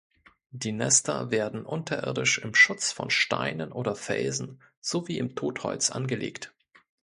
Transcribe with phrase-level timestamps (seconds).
[0.49, 6.55] Die Nester werden unterirdisch im Schutz von Steinen oder Felsen sowie in Totholz angelegt.